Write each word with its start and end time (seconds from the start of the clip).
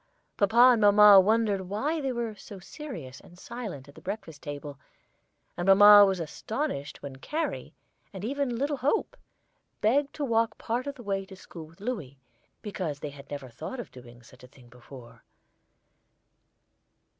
Papa 0.35 0.69
and 0.71 0.81
mamma 0.81 1.19
wondered 1.19 1.69
why 1.69 2.01
they 2.01 2.11
were 2.11 2.33
so 2.33 2.57
serious 2.57 3.19
and 3.19 3.37
silent 3.37 3.87
at 3.87 3.93
the 3.93 4.01
breakfast 4.01 4.41
table, 4.41 4.79
and 5.55 5.67
mamma 5.67 6.05
was 6.07 6.19
astonished 6.19 7.03
when 7.03 7.17
Carrie, 7.17 7.75
and 8.11 8.25
even 8.25 8.57
little 8.57 8.77
Hope, 8.77 9.15
begged 9.79 10.11
to 10.15 10.25
walk 10.25 10.57
part 10.57 10.87
of 10.87 10.95
the 10.95 11.03
way 11.03 11.23
to 11.27 11.35
school 11.35 11.67
with 11.67 11.79
Louis, 11.79 12.17
because 12.63 12.99
they 12.99 13.11
had 13.11 13.29
never 13.29 13.51
thought 13.51 13.79
of 13.79 13.91
doing 13.91 14.23
such 14.23 14.43
a 14.43 14.47
thing 14.47 14.69
before. 14.69 15.21